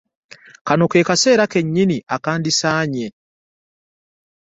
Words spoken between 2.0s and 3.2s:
akandisaanye.